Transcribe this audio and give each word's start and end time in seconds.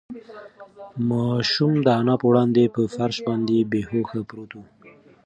ماشوم 1.09 1.73
د 1.85 1.87
انا 1.99 2.15
په 2.21 2.25
وړاندې 2.31 2.73
په 2.75 2.81
فرش 2.95 3.17
باندې 3.27 3.67
بې 3.71 3.81
هوښه 3.89 4.21
پروت 4.29 4.51
و. 4.55 4.59